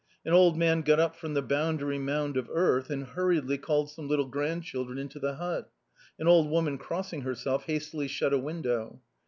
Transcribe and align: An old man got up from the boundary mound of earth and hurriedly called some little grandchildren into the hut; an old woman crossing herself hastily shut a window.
An 0.25 0.33
old 0.33 0.57
man 0.57 0.81
got 0.81 0.99
up 0.99 1.15
from 1.15 1.35
the 1.35 1.43
boundary 1.43 1.99
mound 1.99 2.35
of 2.35 2.49
earth 2.51 2.89
and 2.89 3.03
hurriedly 3.05 3.59
called 3.59 3.91
some 3.91 4.07
little 4.07 4.25
grandchildren 4.25 4.97
into 4.97 5.19
the 5.19 5.35
hut; 5.35 5.69
an 6.17 6.27
old 6.27 6.49
woman 6.49 6.79
crossing 6.79 7.21
herself 7.21 7.65
hastily 7.65 8.07
shut 8.07 8.33
a 8.33 8.39
window. 8.39 8.99